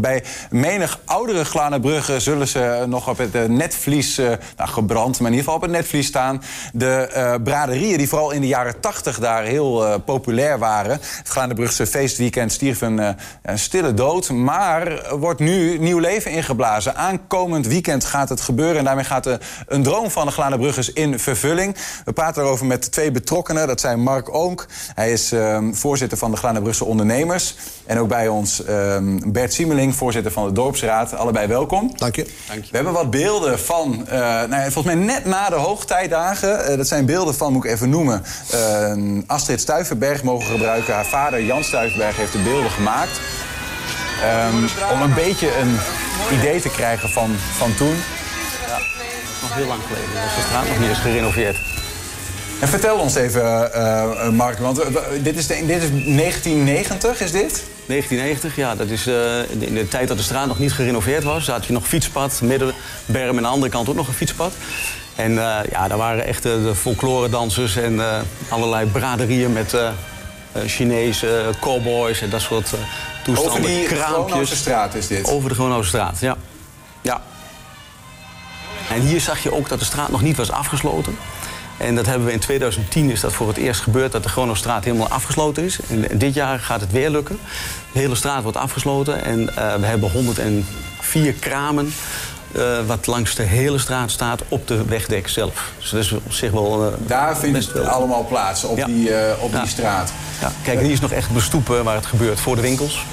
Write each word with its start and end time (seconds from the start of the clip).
Bij 0.00 0.24
menig 0.50 1.00
oudere 1.04 1.44
Glanenbrugge 1.44 2.20
zullen 2.20 2.48
ze 2.48 2.84
nog 2.88 3.08
op 3.08 3.18
het 3.18 3.34
eh, 3.34 3.44
netvlies, 3.44 4.18
uh, 4.18 4.28
nou, 4.56 4.70
gebrand, 4.70 5.20
maar 5.20 5.30
in 5.30 5.36
ieder 5.36 5.38
geval 5.38 5.54
op 5.54 5.62
het 5.62 5.70
netvlies 5.70 6.06
staan. 6.06 6.42
De 6.72 7.10
uh, 7.16 7.34
braderieën 7.44 7.98
die 7.98 8.08
vooral 8.08 8.30
in 8.30 8.40
de 8.40 8.46
jaren 8.46 8.80
80 8.80 9.18
daar 9.18 9.42
heel 9.42 10.00
populair 10.00 10.58
waren. 10.58 10.92
Het 11.00 11.28
Glanenbrugse 11.28 11.86
feestweekend 11.86 12.52
stierf 12.52 12.80
een, 12.80 13.16
stille 13.54 13.94
dood. 13.94 14.30
Maar 14.30 15.16
wordt 15.18 15.40
nu 15.40 15.78
nieuw 15.78 15.98
leven 15.98 16.30
ingeblazen. 16.30 16.96
Aankomend 16.96 17.66
weekend 17.66 18.04
gaat 18.04 18.28
het 18.28 18.40
gebeuren. 18.40 18.76
En 18.76 18.84
daarmee 18.84 19.04
gaat 19.04 19.38
een 19.66 19.82
droom 19.82 20.10
van 20.10 20.26
de 20.26 20.32
Glanenbruggers 20.32 20.92
in 20.92 21.18
vervulling. 21.18 21.76
We 22.04 22.12
praten 22.12 22.42
erover 22.42 22.66
met 22.66 22.92
twee 22.92 23.10
betrokkenen. 23.10 23.66
Dat 23.66 23.80
zijn 23.80 24.00
Mark 24.00 24.34
Oonk. 24.34 24.66
Hij 24.94 25.12
is 25.12 25.32
ehm, 25.32 25.72
voorzitter 25.72 26.18
van 26.18 26.30
de 26.30 26.36
Glanenbrugse 26.36 26.84
Ondernemers. 26.84 27.56
En 27.86 27.98
ook 27.98 28.08
bij 28.08 28.28
ons 28.28 28.64
ehm, 28.64 29.18
Bert 29.32 29.52
Siemeling, 29.52 29.87
voorzitter 29.92 30.32
van 30.32 30.46
de 30.46 30.52
Dorpsraad. 30.52 31.14
Allebei 31.14 31.46
welkom. 31.46 31.92
Dank 31.96 32.16
je. 32.16 32.26
Dank 32.48 32.64
je. 32.64 32.70
We 32.70 32.76
hebben 32.76 32.92
wat 32.92 33.10
beelden 33.10 33.58
van, 33.58 34.06
uh, 34.06 34.12
nou, 34.20 34.72
volgens 34.72 34.94
mij 34.94 35.04
net 35.04 35.24
na 35.24 35.48
de 35.48 35.54
hoogtijdagen. 35.54 36.70
Uh, 36.70 36.76
dat 36.76 36.86
zijn 36.86 37.06
beelden 37.06 37.34
van, 37.34 37.52
moet 37.52 37.64
ik 37.64 37.70
even 37.70 37.90
noemen, 37.90 38.22
uh, 38.54 39.22
Astrid 39.26 39.60
Stuivenberg 39.60 40.22
mogen 40.22 40.50
gebruiken. 40.50 40.94
Haar 40.94 41.06
vader 41.06 41.44
Jan 41.44 41.64
Stuivenberg 41.64 42.16
heeft 42.16 42.32
de 42.32 42.38
beelden 42.38 42.70
gemaakt. 42.70 43.20
Um, 44.54 44.68
om 44.92 45.02
een 45.02 45.14
beetje 45.14 45.58
een 45.58 45.76
idee 46.38 46.60
te 46.60 46.68
krijgen 46.68 47.08
van, 47.08 47.30
van 47.56 47.74
toen. 47.74 47.94
Ja, 48.66 48.76
dat 48.76 48.80
is 49.34 49.40
nog 49.42 49.54
heel 49.54 49.66
lang 49.66 49.80
geleden. 49.82 50.08
Dus 50.12 50.34
de 50.34 50.40
straat 50.46 50.68
nog 50.68 50.78
niet 50.78 50.88
eens 50.88 50.98
gerenoveerd. 50.98 51.56
En 52.60 52.68
vertel 52.68 52.98
ons 52.98 53.14
even, 53.14 53.70
uh, 53.74 54.28
Mark, 54.28 54.58
want 54.58 54.82
dit 55.22 55.36
is, 55.36 55.46
de, 55.46 55.66
dit 55.66 55.82
is 55.82 55.90
1990, 55.90 57.20
is 57.20 57.32
dit? 57.32 57.64
1990, 57.88 58.56
ja. 58.56 58.74
Dat 58.74 58.88
is 58.88 59.06
uh, 59.06 59.50
in 59.58 59.74
de 59.74 59.88
tijd 59.88 60.08
dat 60.08 60.16
de 60.16 60.22
straat 60.22 60.46
nog 60.46 60.58
niet 60.58 60.72
gerenoveerd 60.72 61.24
was. 61.24 61.46
Daar 61.46 61.56
had 61.56 61.66
je 61.66 61.72
nog 61.72 61.86
fietspad, 61.86 62.40
middenberm 62.42 62.76
en 63.12 63.36
aan 63.36 63.42
de 63.42 63.48
andere 63.48 63.72
kant 63.72 63.88
ook 63.88 63.94
nog 63.94 64.08
een 64.08 64.14
fietspad. 64.14 64.52
En 65.14 65.32
uh, 65.32 65.58
ja, 65.70 65.88
daar 65.88 65.98
waren 65.98 66.24
echt 66.24 66.42
de 66.42 66.74
folklore-dansers 66.74 67.76
en 67.76 68.00
allerlei 68.48 68.86
braderieën 68.86 69.52
met 69.52 69.76
Chinese 70.66 71.50
cowboys 71.60 72.20
en 72.20 72.30
dat 72.30 72.40
soort 72.40 72.70
toestanden. 73.24 73.52
Over 73.52 73.66
die 73.66 73.86
Groenhouse 73.86 74.56
straat 74.56 74.94
is 74.94 75.06
dit? 75.06 75.30
Over 75.30 75.48
de 75.48 75.54
Groenhouse 75.54 75.88
straat, 75.88 76.20
ja. 76.20 76.36
ja. 77.02 77.22
En 78.90 79.00
hier 79.00 79.20
zag 79.20 79.42
je 79.42 79.52
ook 79.52 79.68
dat 79.68 79.78
de 79.78 79.84
straat 79.84 80.10
nog 80.10 80.22
niet 80.22 80.36
was 80.36 80.50
afgesloten. 80.50 81.18
En 81.78 81.94
dat 81.94 82.06
hebben 82.06 82.26
we 82.26 82.32
in 82.32 82.38
2010 82.38 83.10
is 83.10 83.20
dat 83.20 83.32
voor 83.32 83.48
het 83.48 83.56
eerst 83.56 83.80
gebeurd 83.80 84.12
dat 84.12 84.22
de 84.22 84.28
Gronostraat 84.28 84.84
helemaal 84.84 85.08
afgesloten 85.08 85.64
is. 85.64 85.78
En 85.88 86.18
dit 86.18 86.34
jaar 86.34 86.58
gaat 86.58 86.80
het 86.80 86.92
weer 86.92 87.10
lukken. 87.10 87.38
De 87.92 87.98
hele 87.98 88.14
straat 88.14 88.42
wordt 88.42 88.56
afgesloten 88.56 89.24
en 89.24 89.40
uh, 89.40 89.74
we 89.74 89.86
hebben 89.86 90.10
104 90.10 91.32
kramen. 91.32 91.92
Uh, 92.56 92.78
wat 92.86 93.06
langs 93.06 93.34
de 93.34 93.42
hele 93.42 93.78
straat 93.78 94.10
staat 94.10 94.42
op 94.48 94.68
de 94.68 94.84
wegdek 94.84 95.28
zelf. 95.28 95.72
Dus 95.78 95.90
dat 95.90 96.00
is 96.00 96.12
op 96.12 96.32
zich 96.32 96.50
wel. 96.50 96.86
Uh, 96.86 96.92
Daar 97.06 97.38
vindt 97.38 97.58
het 97.58 97.72
wel... 97.72 97.86
allemaal 97.86 98.26
plaats, 98.26 98.64
op, 98.64 98.76
ja. 98.76 98.86
die, 98.86 99.10
op 99.40 99.52
ja. 99.52 99.60
die 99.60 99.68
straat. 99.68 100.12
Ja. 100.40 100.52
Kijk, 100.62 100.80
hier 100.80 100.90
is 100.90 101.00
nog 101.00 101.12
echt 101.12 101.30
bestoepen 101.30 101.84
waar 101.84 101.94
het 101.94 102.06
gebeurt 102.06 102.40
voor 102.40 102.56
de 102.56 102.62
winkels. 102.62 103.04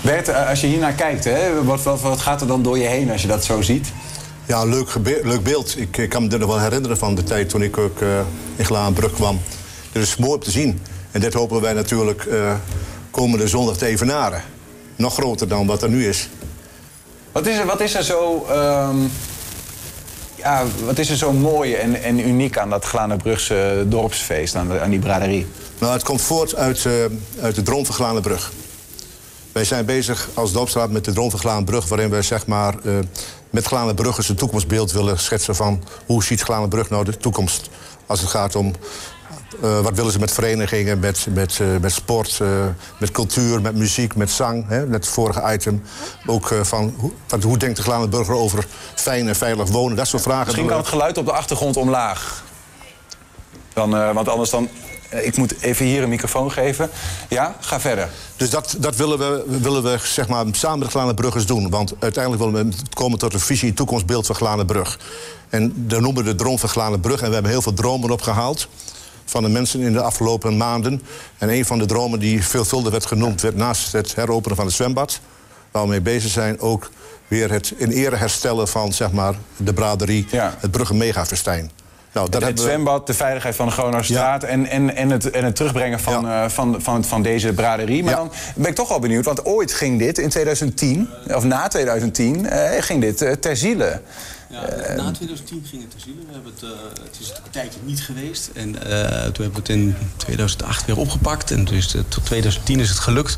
Bert, 0.00 0.34
als 0.34 0.60
je 0.60 0.66
hier 0.66 0.78
naar 0.78 0.92
kijkt, 0.92 1.24
hè, 1.24 1.64
wat, 1.64 1.82
wat, 1.82 2.00
wat 2.00 2.20
gaat 2.20 2.40
er 2.40 2.46
dan 2.46 2.62
door 2.62 2.78
je 2.78 2.86
heen 2.86 3.10
als 3.10 3.22
je 3.22 3.28
dat 3.28 3.44
zo 3.44 3.62
ziet? 3.62 3.92
Ja, 4.48 4.64
leuk, 4.64 4.94
leuk 5.22 5.42
beeld. 5.42 5.78
Ik, 5.78 5.96
ik, 5.96 6.08
kan 6.08 6.22
me 6.22 6.28
er 6.28 6.38
nog 6.38 6.48
wel 6.48 6.60
herinneren 6.60 6.96
van 6.96 7.14
de 7.14 7.22
tijd 7.22 7.48
toen 7.48 7.62
ik 7.62 7.78
ook 7.78 8.00
uh, 8.00 8.20
in 8.56 8.64
Glaanbrug 8.64 9.12
kwam. 9.12 9.40
Dit 9.92 10.02
is 10.02 10.16
mooi 10.16 10.32
om 10.32 10.40
te 10.40 10.50
zien. 10.50 10.80
En 11.10 11.20
dit 11.20 11.34
hopen 11.34 11.60
wij 11.60 11.72
natuurlijk 11.72 12.24
uh, 12.24 12.54
komende 13.10 13.48
zondag 13.48 13.76
te 13.76 13.86
evenaren. 13.86 14.42
Nog 14.96 15.14
groter 15.14 15.48
dan 15.48 15.66
wat 15.66 15.82
er 15.82 15.88
nu 15.88 16.08
is. 16.08 16.28
Wat 17.32 17.46
is 17.46 17.56
er, 17.56 17.66
wat 17.66 17.80
is 17.80 17.94
er 17.94 18.04
zo... 18.04 18.46
Um, 18.50 19.10
ja, 20.34 20.64
wat 20.84 20.98
is 20.98 21.10
er 21.10 21.16
zo 21.16 21.32
mooi 21.32 21.74
en, 21.74 22.02
en 22.02 22.28
uniek 22.28 22.58
aan 22.58 22.70
dat 22.70 22.84
Glanenbrugse 22.84 23.84
dorpsfeest, 23.86 24.54
aan, 24.54 24.68
de, 24.68 24.80
aan 24.80 24.90
die 24.90 24.98
braderie? 24.98 25.46
Nou, 25.78 25.92
het 25.92 26.02
komt 26.02 26.20
voort 26.20 26.54
uit, 26.54 26.84
uh, 26.84 26.92
uit 27.40 27.54
de 27.54 27.62
droom 27.62 27.86
van 27.86 27.94
Glanenbrug. 27.94 28.52
Wij 29.52 29.64
zijn 29.64 29.84
bezig 29.84 30.28
als 30.34 30.52
dorpsraad 30.52 30.90
met 30.90 31.04
de 31.04 31.12
droom 31.12 31.30
van 31.30 31.38
Glanenbrug... 31.38 31.88
waarin 31.88 32.10
wij 32.10 32.22
zeg 32.22 32.46
maar, 32.46 32.74
met 33.50 33.66
Glanenbrug 33.66 34.28
een 34.28 34.36
toekomstbeeld 34.36 34.92
willen 34.92 35.18
schetsen... 35.18 35.56
van 35.56 35.82
hoe 36.06 36.24
ziet 36.24 36.40
Glanenbrug 36.40 36.90
nou 36.90 37.04
de 37.04 37.16
toekomst 37.16 37.68
als 38.06 38.20
het 38.20 38.30
gaat 38.30 38.56
om... 38.56 38.72
Uh, 39.62 39.80
wat 39.80 39.94
willen 39.94 40.12
ze 40.12 40.18
met 40.18 40.32
verenigingen, 40.32 40.98
met, 40.98 41.26
met, 41.30 41.58
uh, 41.58 41.68
met 41.80 41.92
sport, 41.92 42.38
uh, 42.42 42.64
met 42.98 43.10
cultuur, 43.10 43.60
met 43.60 43.74
muziek, 43.74 44.16
met 44.16 44.30
zang. 44.30 44.68
Hè? 44.68 44.86
Net 44.86 45.04
het 45.04 45.08
vorige 45.08 45.52
item. 45.52 45.82
Ook 46.26 46.54
van 46.62 46.94
hoe, 46.96 47.12
wat, 47.28 47.42
hoe 47.42 47.56
denkt 47.56 47.76
de 47.76 47.82
Glanenburger 47.82 48.34
over 48.34 48.66
fijn 48.94 49.28
en 49.28 49.36
veilig 49.36 49.68
wonen? 49.68 49.96
Dat 49.96 50.06
soort 50.06 50.22
vragen. 50.22 50.44
Misschien 50.44 50.66
kan 50.66 50.76
het 50.76 50.86
geluid 50.86 51.18
op 51.18 51.24
de 51.24 51.32
achtergrond 51.32 51.76
omlaag. 51.76 52.44
Dan, 53.72 53.90
want 54.14 54.28
anders 54.28 54.50
dan 54.50 54.68
ik 55.08 55.36
moet 55.36 55.60
even 55.60 55.86
hier 55.86 56.02
een 56.02 56.08
microfoon 56.08 56.52
geven. 56.52 56.90
Ja, 57.28 57.56
ga 57.60 57.80
verder. 57.80 58.08
Dus 58.36 58.50
dat, 58.50 58.76
dat 58.78 58.96
willen 58.96 59.18
we, 59.18 59.44
willen 59.60 59.82
we 59.82 59.98
zeg 60.02 60.28
maar, 60.28 60.44
samen 60.50 60.78
met 60.78 60.88
Glanenbruggers 60.88 61.46
doen. 61.46 61.70
Want 61.70 61.94
uiteindelijk 61.98 62.44
willen 62.44 62.68
we 62.68 62.76
komen 62.92 63.18
tot 63.18 63.34
een 63.34 63.40
visie 63.40 63.68
en 63.68 63.74
toekomstbeeld 63.74 64.26
van 64.26 64.34
Glanenbrug. 64.34 64.98
En 65.48 65.72
daar 65.76 66.00
noemen 66.00 66.24
we 66.24 66.30
de 66.30 66.36
droom 66.36 66.58
van 66.58 66.68
Glanenbrug. 66.68 67.20
En 67.20 67.28
we 67.28 67.32
hebben 67.32 67.52
heel 67.52 67.62
veel 67.62 67.74
dromen 67.74 68.10
opgehaald 68.10 68.68
van 69.24 69.42
de 69.42 69.48
mensen 69.48 69.80
in 69.80 69.92
de 69.92 70.02
afgelopen 70.02 70.56
maanden. 70.56 71.02
En 71.38 71.48
een 71.48 71.64
van 71.64 71.78
de 71.78 71.86
dromen 71.86 72.18
die 72.18 72.44
veelvuldig 72.44 72.90
werd 72.90 73.06
genoemd... 73.06 73.40
werd 73.40 73.56
naast 73.56 73.92
het 73.92 74.14
heropenen 74.14 74.56
van 74.56 74.66
het 74.66 74.74
zwembad... 74.74 75.20
waar 75.70 75.82
we 75.82 75.88
mee 75.88 76.00
bezig 76.00 76.30
zijn, 76.30 76.60
ook 76.60 76.90
weer 77.28 77.50
het 77.50 77.72
in 77.76 77.90
ere 77.90 78.16
herstellen 78.16 78.68
van 78.68 78.92
zeg 78.92 79.12
maar, 79.12 79.34
de 79.56 79.72
braderie... 79.72 80.26
Ja. 80.30 80.54
het 80.58 80.70
Brugge 80.70 80.94
Megafestijn. 80.94 81.70
Nou, 82.12 82.30
dat 82.30 82.42
het 82.42 82.60
zwembad, 82.60 83.06
de 83.06 83.14
veiligheid 83.14 83.56
van 83.56 83.66
de 83.66 83.72
Groningstraat... 83.72 84.42
Ja. 84.42 84.48
En, 84.48 84.66
en, 84.66 84.96
en, 84.96 85.10
het, 85.10 85.30
en 85.30 85.44
het 85.44 85.56
terugbrengen 85.56 86.00
van, 86.00 86.24
ja. 86.24 86.44
uh, 86.44 86.50
van, 86.50 86.76
van, 86.82 87.04
van 87.04 87.22
deze 87.22 87.52
braderie. 87.52 88.02
Maar 88.02 88.12
ja. 88.12 88.18
dan 88.18 88.32
ben 88.54 88.70
ik 88.70 88.74
toch 88.74 88.88
wel 88.88 88.98
benieuwd, 88.98 89.24
want 89.24 89.44
ooit 89.44 89.72
ging 89.72 89.98
dit 89.98 90.18
in 90.18 90.28
2010... 90.28 91.08
of 91.34 91.44
na 91.44 91.68
2010, 91.68 92.44
uh, 92.44 92.70
ging 92.78 93.00
dit 93.00 93.22
uh, 93.22 93.32
ter 93.32 93.56
ziele. 93.56 94.00
Ja, 94.50 94.60
na 94.96 95.10
2010 95.10 95.64
ging 95.68 95.82
het 95.82 95.90
ter 95.90 96.00
ziele. 96.00 96.20
We 96.26 96.32
hebben 96.32 96.52
het, 96.54 96.62
uh, 96.62 96.70
het 97.04 97.16
is 97.20 97.28
een 97.28 97.50
tijdje 97.50 97.80
niet 97.84 98.02
geweest. 98.02 98.50
En 98.54 98.68
uh, 98.68 98.74
toen 98.74 99.44
hebben 99.44 99.52
we 99.52 99.56
het 99.56 99.68
in 99.68 99.94
2008 100.16 100.86
weer 100.86 100.98
opgepakt. 100.98 101.50
En 101.50 101.64
dus 101.64 101.86
tot 102.08 102.24
2010 102.24 102.80
is 102.80 102.88
het 102.88 102.98
gelukt. 102.98 103.36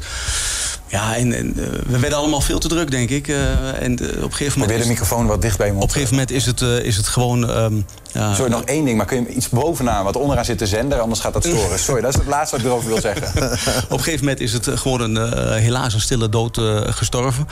Ja, 0.87 1.16
en, 1.16 1.32
en 1.32 1.47
uh, 1.56 1.66
we 1.87 1.98
werden 1.98 2.19
allemaal 2.19 2.41
veel 2.41 2.59
te 2.59 2.69
druk, 2.69 2.91
denk 2.91 3.10
ik. 3.10 3.28
En 3.28 3.93
op 3.93 4.00
een 4.00 4.32
gegeven 4.32 4.59
moment. 4.59 4.71
Weer 4.71 4.82
de 4.82 4.88
microfoon 4.88 5.26
wat 5.26 5.43
dicht 5.43 5.59
bij 5.59 5.66
je 5.66 5.72
mond. 5.72 5.84
Op 5.84 5.88
een 5.91 5.94
gegeven 5.94 6.16
moment 6.16 6.34
is 6.34 6.47
het, 6.47 6.60
is 6.60 6.97
het 6.97 7.06
gewoon. 7.06 7.56
Um, 7.56 7.87
ja, 8.12 8.34
Sorry, 8.34 8.50
nog 8.50 8.65
één 8.65 8.84
ding, 8.84 8.97
maar 8.97 9.06
kun 9.06 9.21
je 9.22 9.28
iets 9.28 9.48
bovenaan, 9.48 10.04
wat 10.04 10.16
onderaan 10.16 10.44
zit 10.44 10.59
de 10.59 10.66
zender, 10.66 10.98
anders 11.00 11.21
gaat 11.21 11.32
dat 11.32 11.44
storen. 11.44 11.78
Sorry, 11.88 12.00
dat 12.00 12.10
is 12.15 12.19
het 12.19 12.28
laatste 12.28 12.56
wat 12.56 12.65
ik 12.65 12.71
erover 12.71 12.88
wil 12.88 13.00
zeggen. 13.00 13.28
op 13.84 13.91
een 13.91 13.98
gegeven 13.98 14.19
moment 14.19 14.41
is 14.41 14.53
het 14.53 14.69
gewoon 14.69 15.00
een, 15.00 15.53
helaas 15.53 15.94
een 15.94 16.00
stille 16.00 16.28
dood 16.28 16.60
gestorven. 16.87 17.47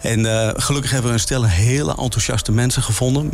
En 0.00 0.24
gelukkig 0.60 0.90
hebben 0.90 1.10
we 1.10 1.16
een 1.16 1.22
stel 1.22 1.44
hele 1.44 1.94
enthousiaste 1.96 2.52
mensen 2.52 2.82
gevonden. 2.90 3.32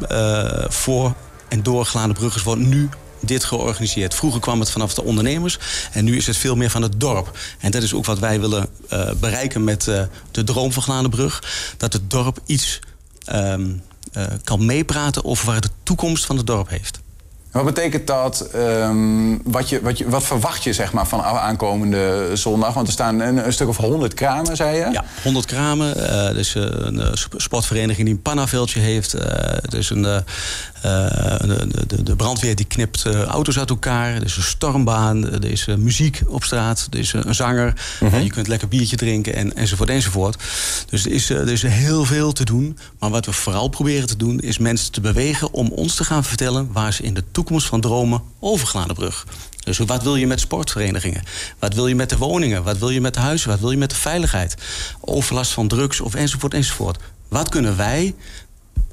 voor 0.72 1.14
en 1.48 1.62
door 1.62 1.84
Glanenbruggers 1.84 2.42
wordt 2.42 2.60
nu 2.60 2.88
dit 3.20 3.44
georganiseerd. 3.44 4.14
Vroeger 4.14 4.40
kwam 4.40 4.60
het 4.60 4.70
vanaf 4.70 4.94
de 4.94 5.02
ondernemers 5.02 5.58
en 5.92 6.04
nu 6.04 6.16
is 6.16 6.26
het 6.26 6.36
veel 6.36 6.56
meer 6.56 6.70
van 6.70 6.82
het 6.82 7.00
dorp. 7.00 7.38
En 7.58 7.70
dat 7.70 7.82
is 7.82 7.94
ook 7.94 8.04
wat 8.04 8.18
wij 8.18 8.40
willen 8.40 8.68
uh, 8.92 9.10
bereiken 9.20 9.64
met 9.64 9.86
uh, 9.86 10.02
de 10.30 10.44
droom 10.44 10.72
van 10.72 10.82
Glanenbrug. 10.82 11.42
Dat 11.76 11.92
het 11.92 12.10
dorp 12.10 12.38
iets 12.46 12.78
uh, 13.32 13.54
kan 14.44 14.66
meepraten 14.66 15.24
over 15.24 15.46
waar 15.46 15.60
de 15.60 15.70
toekomst 15.82 16.24
van 16.24 16.36
het 16.36 16.46
dorp 16.46 16.68
heeft. 16.68 17.00
Wat 17.56 17.74
betekent 17.74 18.06
dat? 18.06 18.48
Um, 18.54 19.40
wat, 19.44 19.68
je, 19.68 19.80
wat, 19.80 19.98
je, 19.98 20.08
wat 20.08 20.22
verwacht 20.22 20.64
je 20.64 20.72
zeg 20.72 20.92
maar, 20.92 21.06
van 21.06 21.22
aankomende 21.22 22.30
zondag? 22.34 22.74
Want 22.74 22.86
er 22.86 22.92
staan 22.92 23.20
een, 23.20 23.46
een 23.46 23.52
stuk 23.52 23.68
of 23.68 23.76
honderd 23.76 24.14
kramen, 24.14 24.56
zei 24.56 24.76
je? 24.76 24.88
Ja, 24.92 25.04
honderd 25.22 25.46
kramen. 25.46 25.96
Uh, 25.98 26.38
is 26.38 26.54
een 26.54 26.96
uh, 26.96 27.08
sportvereniging 27.36 28.06
die 28.06 28.16
een 28.16 28.22
pannaveldje 28.22 28.80
heeft. 28.80 29.14
Uh, 29.14 29.78
is 29.78 29.90
een, 29.90 30.02
de, 30.02 30.24
de, 31.86 32.02
de, 32.02 32.16
brandweer 32.16 32.56
die 32.56 32.66
knipt 32.66 33.06
auto's 33.06 33.58
uit 33.58 33.70
elkaar. 33.70 34.14
Er 34.14 34.24
is 34.24 34.36
een 34.36 34.42
stormbaan. 34.42 35.32
Er 35.32 35.44
is 35.44 35.66
muziek 35.78 36.22
op 36.28 36.44
straat. 36.44 36.88
Er 36.90 36.98
is 36.98 37.12
een 37.12 37.34
zanger. 37.34 37.72
Mm 38.00 38.08
-hmm. 38.08 38.20
je 38.20 38.30
kunt 38.30 38.48
lekker 38.48 38.68
biertje 38.68 38.96
drinken 38.96 39.34
en, 39.34 39.56
enzovoort 39.56 39.90
enzovoort. 39.90 40.42
Dus 40.90 41.04
er 41.04 41.12
is, 41.12 41.30
er 41.30 41.48
is 41.48 41.62
heel 41.62 42.04
veel 42.04 42.32
te 42.32 42.44
doen. 42.44 42.78
Maar 42.98 43.10
wat 43.10 43.26
we 43.26 43.32
vooral 43.32 43.68
proberen 43.68 44.06
te 44.06 44.16
doen... 44.16 44.40
is 44.40 44.58
mensen 44.58 44.92
te 44.92 45.00
bewegen 45.00 45.52
om 45.52 45.68
ons 45.70 45.94
te 45.94 46.04
gaan 46.04 46.24
vertellen... 46.24 46.68
waar 46.72 46.92
ze 46.92 47.02
in 47.02 47.14
de 47.14 47.22
toekomst 47.30 47.44
van 47.50 47.80
dromen 47.80 48.22
over 48.40 48.66
Glanenbrug. 48.66 49.26
Dus 49.64 49.78
wat 49.78 50.02
wil 50.02 50.16
je 50.16 50.26
met 50.26 50.40
sportverenigingen? 50.40 51.22
Wat 51.58 51.74
wil 51.74 51.86
je 51.86 51.94
met 51.94 52.10
de 52.10 52.16
woningen? 52.16 52.62
Wat 52.62 52.78
wil 52.78 52.90
je 52.90 53.00
met 53.00 53.14
de 53.14 53.20
huizen? 53.20 53.48
Wat 53.48 53.60
wil 53.60 53.70
je 53.70 53.76
met 53.76 53.90
de 53.90 53.96
veiligheid? 53.96 54.54
Overlast 55.00 55.52
van 55.52 55.68
drugs 55.68 56.00
of 56.00 56.14
enzovoort 56.14 56.54
enzovoort. 56.54 56.98
Wat 57.28 57.48
kunnen 57.48 57.76
wij 57.76 58.14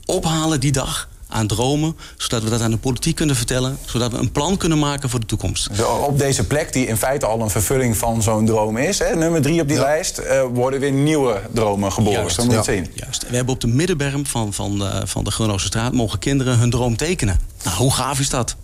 ophalen 0.06 0.60
die 0.60 0.72
dag 0.72 1.10
aan 1.34 1.48
dromen, 1.48 1.96
zodat 2.18 2.44
we 2.44 2.50
dat 2.50 2.62
aan 2.62 2.72
de 2.72 2.78
politiek 2.78 3.16
kunnen 3.16 3.36
vertellen, 3.36 3.78
zodat 3.86 4.12
we 4.12 4.18
een 4.18 4.32
plan 4.32 4.58
kunnen 4.58 4.80
maken 4.80 5.10
voor 5.10 5.20
de 5.20 5.26
toekomst. 5.26 5.70
Dus 5.70 5.86
op 5.86 6.18
deze 6.20 6.48
plek, 6.48 6.74
die 6.74 6.88
in 6.88 6.98
feite 6.98 7.26
al 7.26 7.42
een 7.42 7.50
vervulling 7.50 7.98
van 7.98 8.22
zo'n 8.22 8.46
droom 8.46 8.78
is, 8.78 9.00
hè, 9.00 9.16
nummer 9.16 9.42
drie 9.42 9.62
op 9.62 9.68
die 9.68 9.80
lijst, 9.80 10.20
uh, 10.20 10.44
worden 10.54 10.80
weer 10.80 10.92
nieuwe 10.92 11.42
dromen 11.54 11.92
geboren. 11.92 12.20
Juist, 12.20 12.36
zo 12.36 12.44
moet 12.44 12.52
je 12.52 12.58
het 12.58 12.66
zien. 12.66 12.88
Juist. 12.94 13.30
We 13.30 13.36
hebben 13.36 13.54
op 13.54 13.62
de 13.62 13.68
middenberm 13.68 14.26
van, 14.26 14.54
van, 14.54 14.80
de, 14.80 15.02
van 15.06 15.24
de 15.24 15.54
straat 15.56 15.94
mogen 15.94 16.20
kinderen 16.20 16.58
hun 16.58 16.70
droom 16.70 16.98
tekenen. 16.98 17.40
Nou, 17.64 17.78
hoe 17.78 17.94
gaaf 17.94 18.20
is 18.20 18.30
dat? 18.30 18.56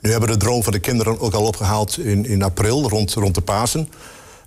Nu 0.00 0.10
hebben 0.10 0.28
we 0.28 0.34
de 0.34 0.44
droom 0.44 0.62
van 0.62 0.72
de 0.72 0.78
kinderen 0.78 1.20
ook 1.20 1.34
al 1.34 1.46
opgehaald 1.46 1.98
in, 1.98 2.26
in 2.26 2.42
april, 2.42 2.88
rond, 2.88 3.14
rond 3.14 3.34
de 3.34 3.40
Pasen. 3.40 3.88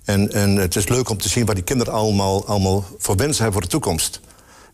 En, 0.04 0.32
en 0.32 0.56
het 0.56 0.76
is 0.76 0.88
leuk 0.88 1.08
om 1.08 1.18
te 1.18 1.28
zien 1.28 1.46
wat 1.46 1.54
die 1.54 1.64
kinderen 1.64 1.92
allemaal, 1.92 2.46
allemaal 2.46 2.84
voor 2.98 3.16
wensen 3.16 3.42
hebben 3.42 3.52
voor 3.52 3.62
de 3.62 3.68
toekomst. 3.68 4.20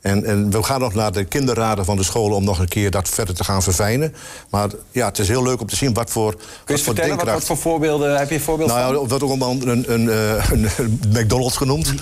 En, 0.03 0.25
en, 0.25 0.51
we 0.51 0.63
gaan 0.63 0.81
nog 0.81 0.95
naar 0.95 1.13
de 1.13 1.25
kinderraden 1.25 1.85
van 1.85 1.97
de 1.97 2.03
scholen 2.03 2.37
om 2.37 2.45
nog 2.45 2.59
een 2.59 2.69
keer 2.69 2.91
dat 2.91 3.09
verder 3.09 3.35
te 3.35 3.45
gaan 3.45 3.63
verfijnen. 3.63 4.15
Maar 4.51 4.71
ja, 4.91 5.07
het 5.07 5.19
is 5.19 5.29
heel 5.29 5.43
leuk 5.43 5.61
om 5.61 5.67
te 5.67 5.77
zien 5.77 5.95
wat 5.95 6.11
voor. 6.11 6.35
Kun 6.65 6.77
je 6.77 6.83
vertellen 6.83 7.17
wat, 7.17 7.27
wat, 7.27 7.45
voor 7.45 7.57
voorbeelden 7.57 8.19
heb 8.19 8.31
je 8.31 8.41
voorbeelden? 8.41 8.77
Nou 8.77 8.89
ja, 8.89 9.01
dat 9.01 9.09
wordt 9.09 9.25
ook 9.25 9.31
allemaal 9.31 9.51
een, 9.51 9.93
een, 9.93 10.11
eh, 10.11 10.51
een, 10.51 10.69
een, 10.77 11.01
McDonald's 11.09 11.57
genoemd. 11.57 11.95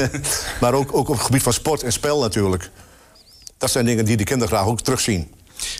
maar 0.60 0.74
ook, 0.74 0.96
ook 0.96 1.08
op 1.08 1.14
het 1.14 1.24
gebied 1.24 1.42
van 1.42 1.52
sport 1.52 1.82
en 1.82 1.92
spel 1.92 2.20
natuurlijk. 2.20 2.70
Dat 3.58 3.70
zijn 3.70 3.84
dingen 3.84 4.04
die 4.04 4.16
de 4.16 4.24
kinderen 4.24 4.54
graag 4.56 4.66
ook 4.66 4.80
terugzien. 4.80 5.30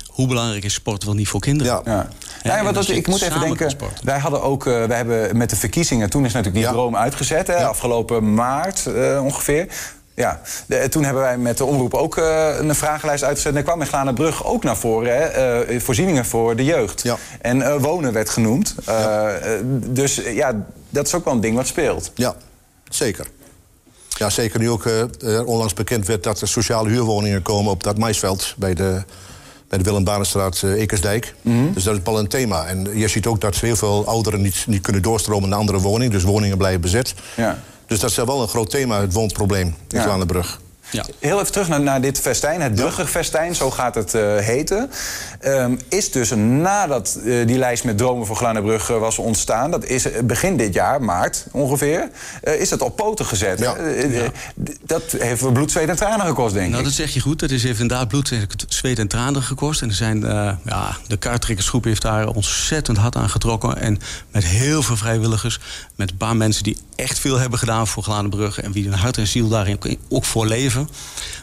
Hoe 0.06 0.26
belangrijk 0.26 0.64
is 0.64 0.74
sport 0.74 1.04
wel 1.04 1.14
niet 1.14 1.28
voor 1.28 1.40
kinderen? 1.40 1.82
Ja. 1.84 1.92
ja. 1.92 2.08
ja, 2.42 2.62
ja 2.62 2.72
dat, 2.72 2.88
ik 2.88 3.06
moet 3.06 3.22
even 3.22 3.40
denken. 3.40 3.76
Wij 4.02 4.18
hadden 4.18 4.42
ook, 4.42 4.66
uh, 4.66 4.84
wij 4.84 4.96
hebben 4.96 5.36
met 5.36 5.50
de 5.50 5.56
verkiezingen, 5.56 6.10
toen 6.10 6.24
is 6.24 6.32
natuurlijk 6.32 6.64
die 6.64 6.74
droom 6.74 6.96
uitgezet, 6.96 7.46
hè, 7.46 7.66
afgelopen 7.66 8.34
maart 8.34 8.84
uh, 8.88 9.24
ongeveer. 9.24 9.66
Ja, 10.22 10.40
de, 10.66 10.88
toen 10.88 11.04
hebben 11.04 11.22
wij 11.22 11.38
met 11.38 11.58
de 11.58 11.64
omroep 11.64 11.94
ook 11.94 12.16
uh, 12.16 12.58
een 12.58 12.74
vragenlijst 12.74 13.24
uitgezet. 13.24 13.52
En 13.52 13.58
er 13.58 13.64
kwam 13.64 13.80
in 13.80 13.86
Glanenbrug 13.86 14.44
ook 14.44 14.64
naar 14.64 14.76
voren. 14.76 15.16
Hè, 15.16 15.70
uh, 15.70 15.80
voorzieningen 15.80 16.24
voor 16.24 16.56
de 16.56 16.64
jeugd. 16.64 17.02
Ja. 17.02 17.16
En 17.40 17.58
uh, 17.58 17.76
wonen 17.76 18.12
werd 18.12 18.30
genoemd. 18.30 18.74
Ja. 18.86 19.38
dus 19.70 20.14
ja, 20.14 20.64
dat 20.88 21.06
is 21.06 21.14
ook 21.14 21.24
wel 21.24 21.34
een 21.34 21.40
ding 21.40 21.56
wat 21.56 21.66
speelt. 21.66 22.10
Ja, 22.14 22.34
zeker. 22.88 23.26
Ja, 24.08 24.30
zeker 24.30 24.58
nu 24.58 24.70
ook 24.70 24.84
onlangs 25.44 25.74
bekend 25.74 26.06
werd 26.06 26.22
dat 26.22 26.40
er 26.40 26.48
sociale 26.48 26.88
huurwoningen 26.88 27.42
komen 27.42 27.72
op 27.72 27.82
dat 27.82 27.98
maisveld 27.98 28.54
bij 28.56 28.74
de, 28.74 29.02
bij 29.68 29.78
de 29.78 29.84
Willem 29.84 30.04
Banenstraat 30.04 30.62
Ekersdijk. 30.62 31.34
Mm 31.42 31.52
-hmm. 31.52 31.72
Dus 31.72 31.84
dat 31.84 31.96
is 31.96 32.00
wel 32.04 32.18
een 32.18 32.28
thema. 32.28 32.66
En 32.66 32.98
je 32.98 33.08
ziet 33.08 33.26
ook 33.26 33.40
dat 33.40 33.56
heel 33.56 33.76
veel 33.76 34.06
ouderen 34.06 34.40
niet, 34.40 34.64
niet 34.66 34.82
kunnen 34.82 35.02
doorstromen 35.02 35.48
naar 35.48 35.58
andere 35.58 35.78
woningen. 35.78 36.12
Dus 36.12 36.22
woningen 36.22 36.56
blijven 36.56 36.80
bezet. 36.80 37.14
Ja. 37.36 37.58
Dus 37.92 38.00
dat 38.00 38.10
is 38.10 38.16
wel 38.16 38.42
een 38.42 38.48
groot 38.48 38.70
thema, 38.70 39.00
het 39.00 39.12
woonprobleem 39.12 39.66
in 39.66 39.76
ja. 39.88 40.02
Zwanenbrug. 40.02 40.60
Ja. 40.90 41.04
Heel 41.18 41.40
even 41.40 41.52
terug 41.52 41.68
naar, 41.68 41.80
naar 41.80 42.00
dit 42.00 42.18
festijn, 42.18 42.60
het 42.60 42.74
Bruggerfestijn, 42.74 43.54
zo 43.54 43.70
gaat 43.70 43.94
het 43.94 44.14
uh, 44.14 44.36
heten. 44.36 44.90
Um, 45.44 45.78
is 45.88 46.10
dus 46.10 46.30
nadat 46.36 47.18
uh, 47.24 47.46
die 47.46 47.58
lijst 47.58 47.84
met 47.84 47.98
dromen 47.98 48.26
voor 48.26 48.36
Glanenbrug 48.36 48.90
uh, 48.90 48.98
was 48.98 49.18
ontstaan... 49.18 49.70
dat 49.70 49.84
is 49.84 50.06
begin 50.24 50.56
dit 50.56 50.74
jaar, 50.74 51.02
maart 51.02 51.46
ongeveer, 51.50 52.10
is 52.42 52.70
het 52.70 52.82
op 52.82 52.96
poten 52.96 53.26
gezet. 53.26 53.58
Ja. 53.58 53.76
Dat 54.82 55.02
heeft 55.18 55.52
bloed, 55.52 55.70
zweet 55.70 55.88
en 55.88 55.96
tranen 55.96 56.26
gekost, 56.26 56.54
denk 56.54 56.66
nou, 56.66 56.78
ik. 56.78 56.84
dat 56.84 56.94
zeg 56.96 57.14
je 57.14 57.20
goed. 57.20 57.40
Dat 57.40 57.50
is 57.50 57.64
inderdaad 57.64 58.08
bloed, 58.08 58.32
zweet 58.68 58.98
en 58.98 59.08
tranen 59.08 59.42
gekost. 59.42 59.82
En 59.82 59.88
er 59.88 59.94
zijn, 59.94 60.20
ja, 60.64 60.96
de 61.06 61.16
kaarttrekkersgroep 61.16 61.84
heeft 61.84 62.02
daar 62.02 62.26
ontzettend 62.26 62.96
hard 62.96 63.16
aan 63.16 63.30
getrokken. 63.30 63.78
En 63.78 63.98
met 64.30 64.44
heel 64.44 64.82
veel 64.82 64.96
vrijwilligers, 64.96 65.60
met 65.96 66.10
een 66.10 66.16
paar 66.16 66.36
mensen 66.36 66.62
die 66.62 66.76
echt 67.02 67.18
veel 67.18 67.38
hebben 67.38 67.58
gedaan 67.58 67.86
voor 67.86 68.02
Glanenbrug... 68.02 68.60
en 68.60 68.72
wie 68.72 68.84
hun 68.88 68.98
hart 68.98 69.16
en 69.18 69.26
ziel 69.26 69.48
daarin 69.48 69.98
ook 70.08 70.24
voor 70.24 70.46
leven 70.46 70.88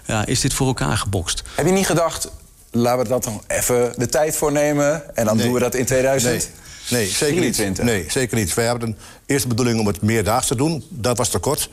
ja, 0.05 0.25
is 0.25 0.39
dit 0.39 0.53
voor 0.53 0.67
elkaar 0.67 0.97
gebokst. 0.97 1.43
Heb 1.55 1.65
je 1.65 1.71
niet 1.71 1.85
gedacht, 1.85 2.31
laten 2.71 3.03
we 3.03 3.09
dat 3.09 3.25
nog 3.25 3.43
even 3.47 3.93
de 3.97 4.07
tijd 4.07 4.35
voor 4.35 4.51
nemen... 4.51 5.15
en 5.15 5.25
dan 5.25 5.37
doen 5.37 5.53
we 5.53 5.59
dat 5.59 5.75
in 5.75 5.85
2000? 5.85 6.31
Nee. 6.31 6.43
Nee, 6.89 7.07
zeker 7.07 7.41
niet. 7.41 7.83
Nee, 7.83 8.05
zeker 8.07 8.37
niet. 8.37 8.53
Wij 8.53 8.65
hebben 8.65 8.87
een 8.87 8.97
eerste 9.25 9.47
bedoeling 9.47 9.79
om 9.79 9.87
het 9.87 10.01
meerdaags 10.01 10.47
te 10.47 10.55
doen. 10.55 10.83
Dat 10.89 11.17
was 11.17 11.29
te 11.29 11.39
kort. 11.39 11.69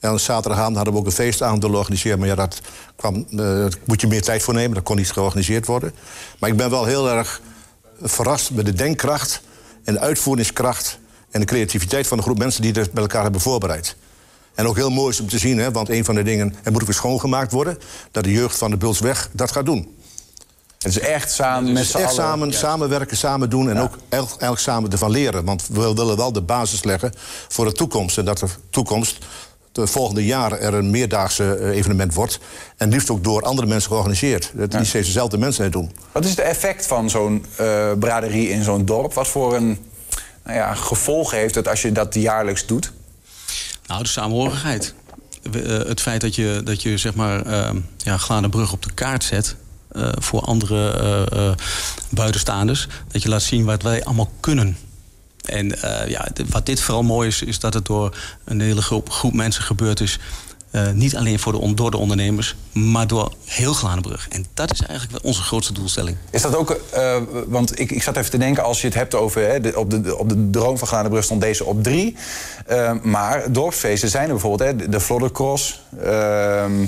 En 0.00 0.20
zaterdagavond 0.20 0.76
hadden 0.76 0.94
we 0.94 1.00
ook 1.00 1.06
een 1.06 1.12
feestavond 1.12 1.64
georganiseerd. 1.64 2.18
Maar 2.18 2.28
ja, 2.28 2.34
dat 2.34 2.60
kwam, 2.96 3.26
uh, 3.30 3.66
moet 3.84 4.00
je 4.00 4.06
meer 4.06 4.22
tijd 4.22 4.42
voor 4.42 4.54
nemen. 4.54 4.74
Dat 4.74 4.82
kon 4.82 4.96
niet 4.96 5.12
georganiseerd 5.12 5.66
worden. 5.66 5.94
Maar 6.38 6.50
ik 6.50 6.56
ben 6.56 6.70
wel 6.70 6.84
heel 6.84 7.10
erg 7.10 7.40
verrast 8.02 8.50
met 8.50 8.64
de 8.64 8.72
denkkracht... 8.72 9.40
en 9.84 9.94
de 9.94 10.00
uitvoeringskracht 10.00 10.98
en 11.38 11.46
de 11.46 11.52
creativiteit 11.52 12.06
van 12.06 12.16
de 12.16 12.22
groep 12.22 12.38
mensen... 12.38 12.62
die 12.62 12.72
dit 12.72 12.92
bij 12.92 13.02
elkaar 13.02 13.22
hebben 13.22 13.40
voorbereid. 13.40 13.96
En 14.54 14.66
ook 14.66 14.76
heel 14.76 14.90
mooi 14.90 15.10
is 15.10 15.20
om 15.20 15.28
te 15.28 15.38
zien, 15.38 15.58
hè, 15.58 15.70
want 15.70 15.88
een 15.88 16.04
van 16.04 16.14
de 16.14 16.22
dingen... 16.22 16.54
er 16.62 16.72
moet 16.72 16.80
ook 16.80 16.86
weer 16.86 16.96
schoongemaakt 16.96 17.52
worden... 17.52 17.78
dat 18.10 18.24
de 18.24 18.32
jeugd 18.32 18.58
van 18.58 18.70
de 18.70 18.76
Bulsweg 18.76 19.28
dat 19.32 19.52
gaat 19.52 19.66
doen. 19.66 19.96
Het 20.78 20.96
is 20.96 20.98
echt 20.98 21.32
samen 21.32 21.72
met. 21.72 21.94
Echt 21.94 22.14
samen, 22.14 22.52
samenwerken, 22.52 23.16
samen 23.16 23.50
doen 23.50 23.70
en 23.70 23.78
ook 23.78 23.98
eigenlijk 24.08 24.60
samen 24.62 24.90
ervan 24.90 25.10
leren. 25.10 25.44
Want 25.44 25.66
we 25.68 25.94
willen 25.94 26.16
wel 26.16 26.32
de 26.32 26.42
basis 26.42 26.84
leggen 26.84 27.12
voor 27.48 27.64
de 27.64 27.72
toekomst. 27.72 28.18
En 28.18 28.24
dat 28.24 28.38
de 28.38 28.46
toekomst 28.70 29.18
de 29.72 29.86
volgende 29.86 30.24
jaren 30.24 30.60
er 30.60 30.74
een 30.74 30.90
meerdaagse 30.90 31.54
eh, 31.54 31.76
evenement 31.76 32.14
wordt. 32.14 32.38
En 32.76 32.88
liefst 32.88 33.10
ook 33.10 33.24
door 33.24 33.42
andere 33.42 33.66
mensen 33.66 33.90
georganiseerd. 33.90 34.52
Dat 34.54 34.72
niet 34.72 34.86
steeds 34.86 35.06
dezelfde 35.06 35.38
mensen 35.38 35.64
het 35.64 35.72
doen. 35.72 35.92
Wat 36.12 36.24
is 36.24 36.30
het 36.30 36.40
effect 36.40 36.86
van 36.86 37.10
zo'n 37.10 37.44
uh, 37.60 37.92
braderie 37.98 38.48
in 38.48 38.64
zo'n 38.64 38.84
dorp? 38.84 39.14
Wat 39.14 39.28
voor 39.28 39.56
een 39.56 39.78
nou 40.48 40.60
ja, 40.60 40.74
gevolg 40.74 41.30
heeft 41.30 41.54
het 41.54 41.68
als 41.68 41.82
je 41.82 41.92
dat 41.92 42.14
jaarlijks 42.14 42.66
doet? 42.66 42.92
Nou, 43.86 44.02
de 44.02 44.08
samenhorigheid. 44.08 44.94
Uh, 45.52 45.62
het 45.78 46.00
feit 46.00 46.20
dat 46.20 46.34
je, 46.34 46.60
dat 46.64 46.82
je 46.82 46.98
zeg 46.98 47.14
maar, 47.14 47.46
uh, 47.46 47.70
ja, 47.96 48.16
Glanenbrug 48.16 48.72
op 48.72 48.82
de 48.82 48.92
kaart 48.94 49.24
zet... 49.24 49.56
Uh, 49.92 50.08
voor 50.18 50.40
andere 50.40 51.26
buitenstaanders. 52.08 52.88
Dat 53.08 53.22
je 53.22 53.28
laat 53.28 53.42
zien 53.42 53.64
wat 53.64 53.82
wij 53.82 54.04
allemaal 54.04 54.30
kunnen. 54.40 54.76
En 55.44 55.66
ja, 56.08 56.28
wat 56.48 56.66
dit 56.66 56.80
vooral 56.80 57.02
mooi 57.02 57.28
is, 57.28 57.42
is 57.42 57.58
dat 57.58 57.74
het 57.74 57.86
door 57.86 58.16
een 58.44 58.60
hele 58.60 58.82
groep, 58.82 59.10
groep 59.10 59.32
mensen 59.32 59.62
gebeurd 59.62 60.00
is... 60.00 60.18
Uh, 60.72 60.90
niet 60.90 61.16
alleen 61.16 61.38
voor 61.38 61.52
de, 61.52 61.74
door 61.74 61.90
de 61.90 61.96
ondernemers, 61.96 62.56
maar 62.72 63.06
door 63.06 63.32
heel 63.44 63.72
Glanenbrug. 63.72 64.28
En 64.28 64.44
dat 64.54 64.72
is 64.72 64.82
eigenlijk 64.82 65.24
onze 65.24 65.42
grootste 65.42 65.72
doelstelling. 65.72 66.16
Is 66.30 66.42
dat 66.42 66.56
ook, 66.56 66.80
uh, 66.94 67.16
want 67.46 67.80
ik, 67.80 67.90
ik 67.90 68.02
zat 68.02 68.16
even 68.16 68.30
te 68.30 68.38
denken, 68.38 68.64
als 68.64 68.80
je 68.80 68.86
het 68.86 68.96
hebt 68.96 69.14
over... 69.14 69.48
Hè, 69.48 69.60
de, 69.60 69.78
op, 69.78 69.90
de, 69.90 70.16
op 70.16 70.28
de 70.28 70.50
droom 70.50 70.78
van 70.78 70.88
Glanenbrug 70.88 71.24
stond 71.24 71.40
deze 71.40 71.64
op 71.64 71.82
drie. 71.82 72.16
Uh, 72.70 72.92
maar 73.02 73.52
dorpsfeesten 73.52 74.08
zijn 74.08 74.24
er 74.24 74.30
bijvoorbeeld, 74.30 74.70
hè, 74.70 74.76
de, 74.76 74.88
de 74.88 75.00
Floddercross. 75.00 75.82
Ehm, 76.02 76.86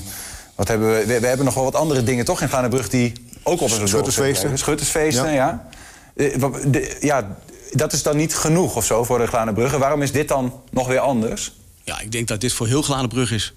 wat 0.55 0.69
hebben 0.69 0.89
we, 0.89 1.07
we, 1.07 1.21
we, 1.21 1.27
hebben 1.27 1.47
nog 1.47 1.55
wel 1.55 1.65
wat 1.65 1.75
andere 1.75 2.03
dingen 2.03 2.25
toch 2.25 2.41
in 2.41 2.49
Glanenbrug... 2.49 2.89
die 2.89 3.13
ook 3.43 3.61
op 3.61 3.71
een 3.71 3.89
Schuttersfeesten. 3.89 4.59
Schuttersfeesten, 4.59 5.33
ja. 5.33 5.65
ja. 6.15 6.39
De, 6.67 6.97
ja, 7.01 7.37
dat 7.71 7.93
is 7.93 8.03
dan 8.03 8.17
niet 8.17 8.35
genoeg 8.35 8.77
of 8.77 8.85
zo 8.85 9.05
voor 9.05 9.19
de 9.19 9.27
Glanenbrug. 9.27 9.77
Waarom 9.77 10.03
is 10.03 10.13
dit 10.13 10.29
dan 10.29 10.61
nog 10.71 10.87
weer 10.87 10.99
anders? 10.99 11.53
Ja, 11.85 12.01
ik 12.01 12.13
denk 12.13 12.29
dat 12.29 12.41
dit 12.41 12.53
voor 12.53 12.67
heel 12.67 12.83
Glanenbrug 12.83 13.33
is. 13.33 13.55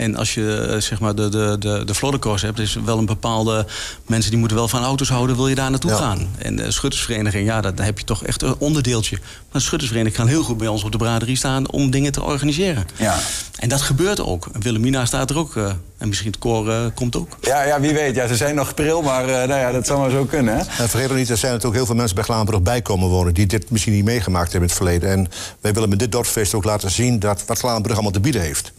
En 0.00 0.16
als 0.16 0.34
je 0.34 0.68
eh, 0.70 0.80
zeg 0.80 1.00
maar 1.00 1.14
de, 1.14 1.28
de, 1.28 1.56
de, 1.58 1.82
de 1.84 1.94
Floddercourse 1.94 2.46
hebt, 2.46 2.58
is 2.58 2.78
wel 2.84 2.98
een 2.98 3.06
bepaalde 3.06 3.66
mensen 4.06 4.30
die 4.30 4.38
moeten 4.38 4.56
wel 4.56 4.68
van 4.68 4.82
auto's 4.82 5.08
houden, 5.08 5.36
wil 5.36 5.48
je 5.48 5.54
daar 5.54 5.70
naartoe 5.70 5.94
gaan. 5.94 6.28
En 6.38 6.56
de 6.56 6.70
schuttersvereniging, 6.70 7.46
ja, 7.46 7.60
dan 7.60 7.78
heb 7.80 7.98
je 7.98 8.04
toch 8.04 8.24
echt 8.24 8.42
een 8.42 8.54
onderdeeltje. 8.58 9.16
Maar 9.20 9.60
de 9.60 9.60
schuttersvereniging 9.60 10.18
kan 10.18 10.28
heel 10.28 10.42
goed 10.42 10.58
bij 10.58 10.68
ons 10.68 10.84
op 10.84 10.92
de 10.92 10.98
braderie 10.98 11.36
staan 11.36 11.70
om 11.70 11.90
dingen 11.90 12.12
te 12.12 12.22
organiseren. 12.22 12.86
Ja. 12.96 13.18
En 13.58 13.68
dat 13.68 13.80
gebeurt 13.80 14.20
ook. 14.20 14.48
Willemina 14.60 15.04
staat 15.04 15.30
er 15.30 15.38
ook. 15.38 15.54
Uh, 15.54 15.72
en 15.98 16.08
misschien 16.08 16.30
het 16.30 16.38
koor 16.38 16.68
uh, 16.68 16.80
komt 16.94 17.16
ook. 17.16 17.36
Ja, 17.40 17.62
ja, 17.62 17.80
wie 17.80 17.92
weet. 17.92 18.14
Ja, 18.14 18.26
ze 18.26 18.36
zijn 18.36 18.54
nog 18.54 18.74
pril, 18.74 19.02
maar 19.02 19.28
uh, 19.28 19.34
nou 19.34 19.60
ja, 19.60 19.72
dat 19.72 19.86
zou 19.86 20.00
maar 20.00 20.10
zo 20.10 20.24
kunnen. 20.24 20.54
Hè? 20.54 20.60
En 20.60 20.88
vergeet 20.88 21.10
ook 21.10 21.16
niet, 21.16 21.30
er 21.30 21.36
zijn 21.36 21.52
natuurlijk 21.52 21.76
heel 21.76 21.86
veel 21.86 21.94
mensen 21.94 22.14
bij 22.14 22.24
Glaanbrug 22.24 22.62
bijkomen 22.62 23.08
wonen... 23.08 23.34
die 23.34 23.46
dit 23.46 23.70
misschien 23.70 23.92
niet 23.92 24.04
meegemaakt 24.04 24.52
hebben 24.52 24.70
in 24.70 24.74
het 24.76 24.84
verleden. 24.84 25.10
En 25.10 25.28
wij 25.60 25.72
willen 25.72 25.88
met 25.88 25.98
dit 25.98 26.12
dorpsfeest 26.12 26.54
ook 26.54 26.64
laten 26.64 26.90
zien... 26.90 27.18
dat 27.18 27.44
wat 27.46 27.58
Glaanbrug 27.58 27.94
allemaal 27.94 28.12
te 28.12 28.20
bieden 28.20 28.42
heeft 28.42 28.72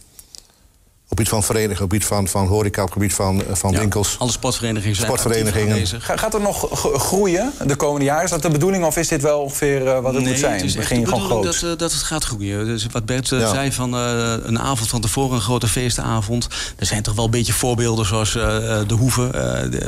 op 1.12 1.18
gebied 1.18 1.32
van 1.32 1.42
verenigingen, 1.42 1.82
op 1.82 1.90
gebied 1.90 2.06
van, 2.06 2.28
van 2.28 2.46
horeca, 2.46 2.82
op 2.82 2.92
gebied 2.92 3.14
van, 3.14 3.44
eh, 3.44 3.54
van 3.54 3.76
winkels. 3.76 4.16
Alle 4.18 4.30
sportverenigingen 4.30 4.96
zijn 4.96 5.06
sportverenigingen. 5.06 5.86
Gaat 6.00 6.34
er 6.34 6.40
nog 6.40 6.68
groeien 6.94 7.52
de 7.66 7.76
komende 7.76 8.04
jaren? 8.04 8.24
Is 8.24 8.30
dat 8.30 8.42
de 8.42 8.50
bedoeling 8.50 8.84
of 8.84 8.96
is 8.96 9.08
dit 9.08 9.22
wel 9.22 9.40
ongeveer 9.40 9.82
uh, 9.82 10.00
wat 10.00 10.14
het 10.14 10.24
moet 10.24 10.38
zijn? 10.38 10.52
Het 10.52 10.64
is 10.64 10.74
Begin 10.74 11.00
de 11.00 11.06
gewoon 11.06 11.24
groot? 11.24 11.44
Dat, 11.44 11.54
uh, 11.54 11.60
dat 11.76 11.92
het 11.92 12.02
gaat 12.02 12.24
groeien. 12.24 12.64
Dus 12.66 12.86
wat 12.90 13.06
Bert 13.06 13.28
ja. 13.28 13.48
zei 13.48 13.72
van 13.72 13.92
een 13.92 14.58
avond 14.58 14.88
van 14.88 15.00
tevoren, 15.00 15.34
een 15.34 15.40
grote 15.40 15.68
feestavond. 15.68 16.48
Er 16.76 16.86
zijn 16.86 17.02
toch 17.02 17.14
wel 17.14 17.24
een 17.24 17.30
beetje 17.30 17.52
voorbeelden 17.52 18.06
zoals 18.06 18.32
de 18.32 18.94
Hoeve, 18.98 19.28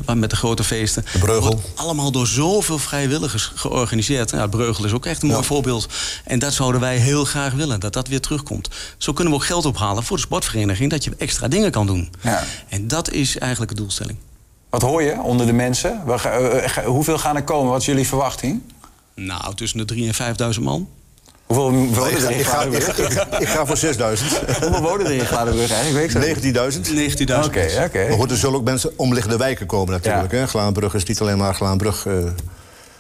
de, 0.05 0.15
met 0.15 0.31
de 0.31 0.37
grote 0.37 0.65
feesten. 0.65 1.05
De 1.13 1.19
Breugel. 1.19 1.61
allemaal 1.75 2.11
door 2.13 2.27
zoveel 2.27 2.79
vrijwilligers 2.79 3.53
georganiseerd. 3.55 4.31
Ja, 4.31 4.47
Breugel 4.47 4.85
is 4.85 4.93
ook 4.93 5.07
echt 5.07 5.23
een 5.23 5.29
mooi 5.29 5.45
voorbeeld. 5.45 5.89
En 6.25 6.39
dat 6.39 6.53
zouden 6.53 6.81
wij 6.81 6.97
heel 6.97 7.25
graag 7.25 7.53
willen, 7.53 7.81
dat 7.81 7.93
dat 7.93 8.09
weer 8.09 8.21
terugkomt. 8.21 8.69
Zo 8.99 9.13
kunnen 9.13 9.33
we 9.33 9.39
ook 9.39 9.45
geld 9.45 9.65
ophalen 9.65 10.03
voor 10.03 10.17
de 10.17 10.23
sportvereniging. 10.23 10.91
Dat 10.91 11.05
je 11.05 11.14
extra 11.17 11.49
dingen 11.49 11.71
kan 11.71 11.87
doen. 11.87 12.11
Ja. 12.21 12.43
En 12.69 12.89
dat 12.89 13.11
is 13.11 13.39
eigenlijk 13.39 13.71
de 13.75 13.81
doelstelling. 13.81 14.19
Wat 14.71 14.83
hoor 14.83 15.03
je 15.03 15.21
onder 15.21 15.47
de 15.47 15.53
mensen? 15.53 16.03
Hoeveel 16.85 17.19
gaan 17.19 17.37
er 17.37 17.43
komen? 17.45 17.71
Wat 17.71 17.81
is 17.81 17.87
jullie 17.87 18.07
verwachting? 18.07 18.63
Nou, 19.15 19.55
tussen 19.55 19.87
de 19.87 19.95
3.000 19.95 20.01
en 20.19 20.55
5.000 20.55 20.61
man. 20.61 20.89
Hoeveel 21.47 21.73
wonen 21.73 22.11
Ik 22.11 22.19
er 22.19 22.23
ga, 22.23 22.29
in 22.29 22.39
ik, 22.39 22.47
ga, 22.47 22.63
ik, 22.63 22.83
Gladenbrug? 22.83 23.15
ga, 23.15 23.39
ik 23.39 23.49
ga 23.49 23.67
voor 23.67 23.77
6000. 23.77 24.31
Hoeveel 24.61 24.81
wonen 24.83 25.07
er 25.07 25.13
in 25.13 25.27
Gladenbrug 25.27 25.71
eigenlijk? 25.73 26.13
Weet 26.13 26.25
ik 26.25 26.43
zo 26.45 26.51
niet. 27.13 27.19
19.000. 27.29 27.29
19.000 27.41 27.45
Oké, 27.45 27.83
oké. 27.85 28.09
Maar 28.09 28.19
goed, 28.19 28.31
er 28.31 28.37
zullen 28.37 28.57
ook 28.59 28.65
mensen 28.65 28.93
omliggende 28.99 29.37
wijken 29.37 29.67
komen 29.67 29.93
natuurlijk. 29.93 30.33
Ja. 30.33 30.39
Hè? 30.39 30.47
Glaanbrug 30.47 30.95
is 30.95 31.05
niet 31.05 31.21
alleen 31.21 31.39
maar 31.39 31.55
Glaanbrug. 31.55 32.07
eh, 32.07 32.15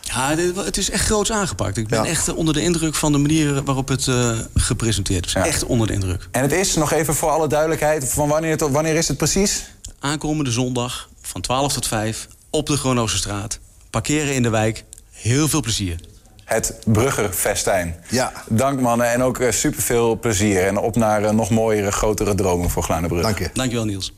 Ja, 0.05 0.35
het 0.65 0.77
is 0.77 0.91
echt 0.91 1.05
groots 1.05 1.33
aangepakt. 1.33 1.77
Ik 1.77 1.89
ben 1.89 2.03
Ja. 2.03 2.09
echt 2.11 2.29
eh, 2.29 2.37
onder 2.37 2.55
de 2.55 2.61
indruk 2.61 2.95
van 2.95 3.13
de 3.13 3.19
manier 3.19 3.63
waarop 3.65 3.89
het 3.89 4.09
eh, 4.09 4.39
gepresenteerd 4.55 5.27
is. 5.27 5.33
Ja. 5.33 5.47
Echt 5.47 5.65
onder 5.65 5.87
de 5.87 5.93
indruk. 5.93 6.29
En 6.31 6.43
het 6.43 6.53
is, 6.53 6.75
nog 6.75 6.93
even 6.93 7.15
voor 7.15 7.31
alle 7.31 7.49
duidelijkheid, 7.49 8.13
van 8.13 8.29
wanneer, 8.29 8.57
tot, 8.57 8.71
wanneer 8.71 8.95
is 8.95 9.09
het 9.09 9.17
precies? 9.17 9.65
Aankomende 9.99 10.51
zondag 10.51 11.09
van 11.23 11.41
12 11.41 11.73
tot 11.73 11.87
5 11.87 12.29
op 12.51 12.67
de 12.67 12.77
Gronoze 12.77 13.17
straat. 13.17 13.59
Parkeren 13.91 14.35
in 14.35 14.43
de 14.43 14.51
wijk. 14.51 14.85
Heel 15.11 15.49
veel 15.49 15.61
plezier. 15.61 16.01
Het 16.45 16.75
Bruggerfestijn. 16.87 17.97
Ja. 18.11 18.33
Dank 18.49 18.81
mannen 18.81 19.11
en 19.13 19.23
ook 19.23 19.41
super 19.51 19.83
veel 19.83 20.19
plezier. 20.19 20.67
En 20.67 20.77
op 20.79 20.97
naar 20.97 21.23
eh, 21.25 21.31
nog 21.31 21.51
mooiere, 21.51 21.93
grotere 21.93 22.35
dromen 22.35 22.71
voor 22.71 22.83
Gladenbrug. 22.83 23.23
dank 23.23 23.39
je. 23.39 23.51
Dankjewel 23.53 23.85
Niels. 23.85 24.13